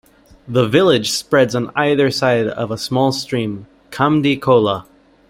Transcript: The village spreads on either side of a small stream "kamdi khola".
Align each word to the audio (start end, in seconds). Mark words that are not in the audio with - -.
The 0.47 0.67
village 0.67 1.11
spreads 1.11 1.53
on 1.53 1.69
either 1.75 2.09
side 2.09 2.47
of 2.47 2.71
a 2.71 2.77
small 2.79 3.11
stream 3.11 3.67
"kamdi 3.91 4.39
khola". 4.39 4.87